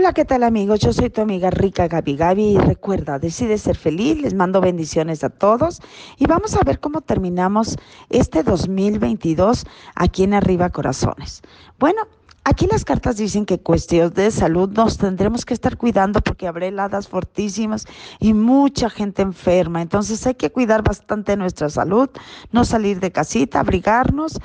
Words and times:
Hola, 0.00 0.14
¿qué 0.14 0.24
tal 0.24 0.44
amigos? 0.44 0.80
Yo 0.80 0.94
soy 0.94 1.10
tu 1.10 1.20
amiga 1.20 1.50
rica 1.50 1.86
Gaby 1.86 2.16
Gaby 2.16 2.42
y 2.54 2.56
recuerda, 2.56 3.18
decide 3.18 3.58
ser 3.58 3.76
feliz, 3.76 4.18
les 4.18 4.32
mando 4.32 4.62
bendiciones 4.62 5.22
a 5.24 5.28
todos 5.28 5.82
y 6.16 6.26
vamos 6.26 6.56
a 6.56 6.64
ver 6.64 6.80
cómo 6.80 7.02
terminamos 7.02 7.76
este 8.08 8.42
2022 8.42 9.66
aquí 9.94 10.22
en 10.22 10.32
Arriba 10.32 10.70
Corazones. 10.70 11.42
Bueno, 11.78 12.00
aquí 12.44 12.66
las 12.66 12.86
cartas 12.86 13.18
dicen 13.18 13.44
que 13.44 13.60
cuestiones 13.60 14.14
de 14.14 14.30
salud 14.30 14.70
nos 14.70 14.96
tendremos 14.96 15.44
que 15.44 15.52
estar 15.52 15.76
cuidando 15.76 16.22
porque 16.22 16.48
habrá 16.48 16.64
heladas 16.64 17.06
fortísimas 17.06 17.84
y 18.20 18.32
mucha 18.32 18.88
gente 18.88 19.20
enferma, 19.20 19.82
entonces 19.82 20.26
hay 20.26 20.34
que 20.34 20.50
cuidar 20.50 20.82
bastante 20.82 21.36
nuestra 21.36 21.68
salud, 21.68 22.08
no 22.52 22.64
salir 22.64 23.00
de 23.00 23.12
casita, 23.12 23.60
abrigarnos. 23.60 24.40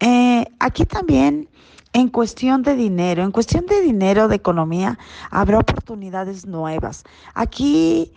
Eh, 0.00 0.46
aquí 0.58 0.86
también 0.86 1.50
en 1.96 2.10
cuestión 2.10 2.62
de 2.62 2.76
dinero, 2.76 3.24
en 3.24 3.32
cuestión 3.32 3.64
de 3.64 3.80
dinero, 3.80 4.28
de 4.28 4.36
economía, 4.36 4.98
habrá 5.30 5.58
oportunidades 5.58 6.44
nuevas. 6.44 7.04
Aquí 7.32 8.12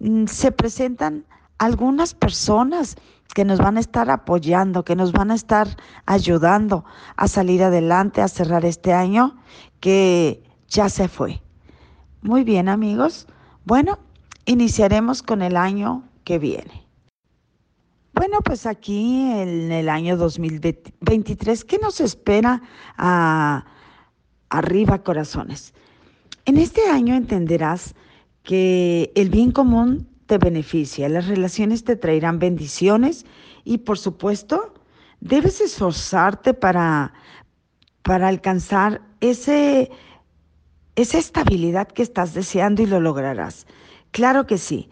mm, 0.00 0.26
se 0.26 0.52
presentan 0.52 1.24
algunas 1.56 2.12
personas 2.12 2.96
que 3.34 3.46
nos 3.46 3.58
van 3.58 3.78
a 3.78 3.80
estar 3.80 4.10
apoyando, 4.10 4.84
que 4.84 4.96
nos 4.96 5.12
van 5.12 5.30
a 5.30 5.34
estar 5.34 5.66
ayudando 6.04 6.84
a 7.16 7.26
salir 7.26 7.62
adelante, 7.62 8.20
a 8.20 8.28
cerrar 8.28 8.66
este 8.66 8.92
año 8.92 9.38
que 9.80 10.42
ya 10.68 10.90
se 10.90 11.08
fue. 11.08 11.40
Muy 12.20 12.44
bien 12.44 12.68
amigos, 12.68 13.26
bueno, 13.64 13.98
iniciaremos 14.44 15.22
con 15.22 15.40
el 15.40 15.56
año 15.56 16.04
que 16.24 16.38
viene. 16.38 16.81
Bueno, 18.14 18.40
pues 18.44 18.66
aquí 18.66 19.30
en 19.30 19.72
el 19.72 19.88
año 19.88 20.18
2023, 20.18 21.64
¿qué 21.64 21.78
nos 21.78 22.00
espera 22.00 22.62
a 22.98 23.64
arriba, 24.50 25.02
corazones? 25.02 25.72
En 26.44 26.58
este 26.58 26.88
año 26.90 27.14
entenderás 27.14 27.94
que 28.42 29.12
el 29.14 29.30
bien 29.30 29.50
común 29.50 30.08
te 30.26 30.36
beneficia, 30.36 31.08
las 31.08 31.26
relaciones 31.26 31.84
te 31.84 31.96
traerán 31.96 32.38
bendiciones 32.38 33.24
y 33.64 33.78
por 33.78 33.98
supuesto 33.98 34.74
debes 35.20 35.62
esforzarte 35.62 36.52
para, 36.52 37.14
para 38.02 38.28
alcanzar 38.28 39.00
ese, 39.20 39.90
esa 40.96 41.18
estabilidad 41.18 41.88
que 41.88 42.02
estás 42.02 42.34
deseando 42.34 42.82
y 42.82 42.86
lo 42.86 43.00
lograrás. 43.00 43.66
Claro 44.10 44.46
que 44.46 44.58
sí. 44.58 44.90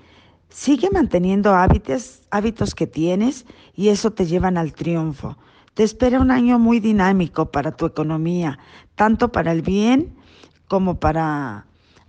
Sigue 0.50 0.90
manteniendo 0.90 1.54
hábitos, 1.54 2.22
hábitos 2.30 2.74
que 2.74 2.86
tienes 2.86 3.46
y 3.74 3.88
eso 3.88 4.10
te 4.10 4.26
llevan 4.26 4.58
al 4.58 4.72
triunfo. 4.72 5.38
Te 5.74 5.84
espera 5.84 6.20
un 6.20 6.30
año 6.30 6.58
muy 6.58 6.80
dinámico 6.80 7.50
para 7.50 7.72
tu 7.72 7.86
economía, 7.86 8.58
tanto 8.96 9.30
para 9.30 9.52
el 9.52 9.62
bien 9.62 10.16
como 10.66 10.98
para, 10.98 11.66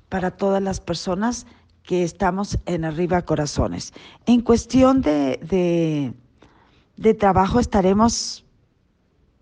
para 0.09 0.31
todas 0.31 0.62
las 0.62 0.80
personas 0.80 1.45
que 1.84 2.03
estamos 2.03 2.58
en 2.66 2.84
arriba 2.84 3.22
corazones. 3.22 3.94
En 4.25 4.42
cuestión 4.42 5.02
de, 5.02 5.39
de, 5.44 6.14
de 6.97 7.14
trabajo 7.14 7.59
estaremos 7.59 8.44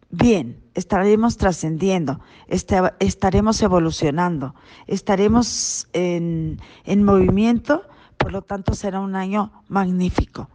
bien, 0.09 0.61
estaremos 0.73 1.37
trascendiendo, 1.37 2.19
estaremos 2.47 3.61
evolucionando, 3.61 4.55
estaremos 4.87 5.87
en, 5.93 6.59
en 6.83 7.03
movimiento 7.03 7.83
por 8.19 8.31
lo 8.31 8.43
tanto 8.43 8.75
será 8.75 8.99
un 8.99 9.15
año 9.15 9.51
magnífico. 9.69 10.49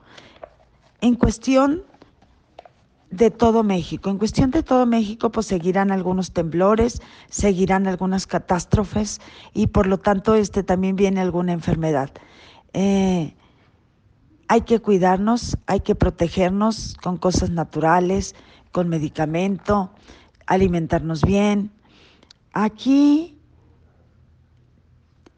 En 1.00 1.16
cuestión 1.16 1.82
de 3.10 3.30
todo 3.30 3.62
México, 3.62 4.10
en 4.10 4.18
cuestión 4.18 4.50
de 4.50 4.62
todo 4.62 4.86
México, 4.86 5.30
pues 5.30 5.46
seguirán 5.46 5.90
algunos 5.90 6.32
temblores, 6.32 7.00
seguirán 7.30 7.86
algunas 7.86 8.26
catástrofes 8.26 9.20
y 9.52 9.68
por 9.68 9.86
lo 9.86 9.98
tanto 9.98 10.34
este 10.34 10.62
también 10.62 10.94
viene 10.94 11.20
alguna 11.20 11.52
enfermedad. 11.52 12.10
Eh, 12.72 13.34
hay 14.48 14.60
que 14.62 14.80
cuidarnos, 14.80 15.56
hay 15.66 15.80
que 15.80 15.94
protegernos 15.94 16.96
con 17.02 17.16
cosas 17.16 17.50
naturales, 17.50 18.34
con 18.72 18.88
medicamento, 18.88 19.90
alimentarnos 20.46 21.22
bien. 21.22 21.70
Aquí 22.52 23.33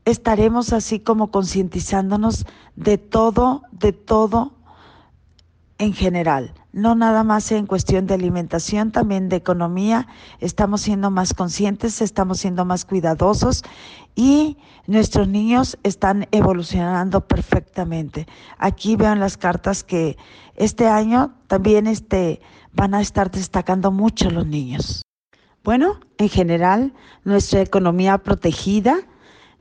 estaremos 0.06 0.72
así 0.72 1.00
como 1.00 1.30
concientizándonos 1.30 2.46
de 2.76 2.96
todo, 2.96 3.62
de 3.72 3.92
todo 3.92 4.54
en 5.78 5.92
general, 5.92 6.54
no 6.72 6.94
nada 6.94 7.22
más 7.22 7.52
en 7.52 7.66
cuestión 7.66 8.06
de 8.06 8.14
alimentación, 8.14 8.92
también 8.92 9.28
de 9.28 9.36
economía, 9.36 10.06
estamos 10.40 10.80
siendo 10.80 11.10
más 11.10 11.34
conscientes, 11.34 12.00
estamos 12.00 12.38
siendo 12.38 12.64
más 12.64 12.86
cuidadosos 12.86 13.62
y 14.14 14.56
nuestros 14.86 15.28
niños 15.28 15.76
están 15.82 16.28
evolucionando 16.30 17.26
perfectamente. 17.26 18.26
Aquí 18.56 18.96
veo 18.96 19.12
en 19.12 19.20
las 19.20 19.36
cartas 19.36 19.84
que 19.84 20.16
este 20.54 20.86
año 20.86 21.34
también 21.46 21.86
este, 21.86 22.40
van 22.72 22.94
a 22.94 23.02
estar 23.02 23.30
destacando 23.30 23.90
mucho 23.90 24.30
los 24.30 24.46
niños. 24.46 25.02
Bueno, 25.62 26.00
en 26.16 26.28
general, 26.28 26.94
nuestra 27.24 27.60
economía 27.60 28.16
protegida, 28.18 29.00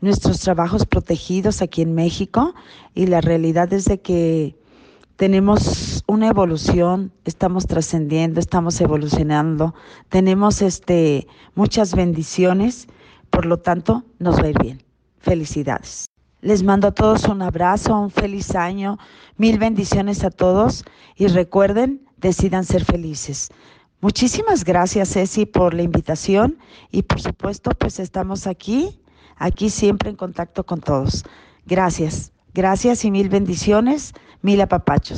nuestros 0.06 0.40
trabajos 0.40 0.86
protegidos 0.86 1.62
aquí 1.62 1.82
en 1.82 1.94
México 1.94 2.54
y 2.94 3.08
la 3.08 3.22
realidad 3.22 3.74
es 3.74 3.86
de 3.86 4.00
que 4.00 4.56
tenemos 5.16 6.04
una 6.08 6.28
evolución, 6.28 7.12
estamos 7.26 7.66
trascendiendo, 7.68 8.40
estamos 8.40 8.80
evolucionando, 8.82 9.74
tenemos 10.10 10.62
este 10.62 11.28
muchas 11.56 11.96
bendiciones, 11.96 12.88
por 13.30 13.46
lo 13.46 13.58
tanto 13.58 14.04
nos 14.20 14.38
va 14.38 14.44
a 14.44 14.50
ir 14.50 14.60
bien. 14.62 14.84
Felicidades. 15.20 16.06
Les 16.42 16.62
mando 16.62 16.88
a 16.88 16.92
todos 16.92 17.24
un 17.24 17.42
abrazo, 17.42 18.00
un 18.00 18.12
feliz 18.12 18.56
año, 18.56 19.00
mil 19.38 19.58
bendiciones 19.58 20.24
a 20.24 20.30
todos 20.30 20.86
y 21.16 21.28
recuerden, 21.28 22.06
decidan 22.18 22.64
ser 22.64 22.86
felices. 22.86 23.50
Muchísimas 24.02 24.64
gracias, 24.64 25.14
Ceci, 25.14 25.48
por 25.48 25.74
la 25.74 25.82
invitación 25.82 26.60
y 26.92 27.02
por 27.02 27.22
supuesto, 27.22 27.72
pues 27.72 28.00
estamos 28.00 28.46
aquí 28.46 29.00
aquí 29.36 29.70
siempre 29.70 30.10
en 30.10 30.16
contacto 30.16 30.66
con 30.66 30.82
todos. 30.82 31.24
Gracias, 31.66 32.32
gracias 32.54 33.06
y 33.06 33.12
mil 33.12 33.30
bendiciones, 33.30 34.14
mil 34.42 34.62
apapachos. 34.62 35.14